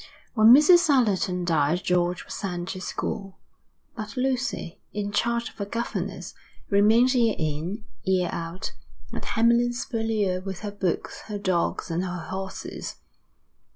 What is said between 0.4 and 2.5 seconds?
Mrs. Allerton died George was